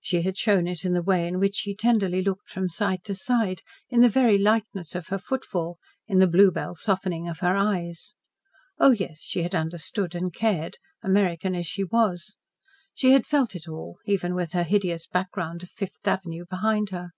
She 0.00 0.22
had 0.22 0.38
shown 0.38 0.68
it 0.68 0.84
in 0.84 0.92
the 0.92 1.02
way 1.02 1.26
in 1.26 1.40
which 1.40 1.56
she 1.56 1.74
tenderly 1.74 2.22
looked 2.22 2.48
from 2.48 2.68
side 2.68 3.02
to 3.02 3.16
side, 3.16 3.62
in 3.90 4.00
the 4.00 4.08
very 4.08 4.38
lightness 4.38 4.94
of 4.94 5.08
her 5.08 5.18
footfall, 5.18 5.78
in 6.06 6.20
the 6.20 6.28
bluebell 6.28 6.76
softening 6.76 7.26
of 7.28 7.40
her 7.40 7.56
eyes. 7.56 8.14
Oh, 8.78 8.92
yes, 8.92 9.18
she 9.18 9.42
had 9.42 9.56
understood 9.56 10.14
and 10.14 10.32
cared, 10.32 10.76
American 11.02 11.56
as 11.56 11.66
she 11.66 11.82
was! 11.82 12.36
She 12.94 13.10
had 13.10 13.26
felt 13.26 13.56
it 13.56 13.66
all, 13.66 13.98
even 14.06 14.36
with 14.36 14.52
her 14.52 14.62
hideous 14.62 15.08
background 15.08 15.64
of 15.64 15.70
Fifth 15.70 16.06
Avenue 16.06 16.44
behind 16.48 16.90
her. 16.90 17.10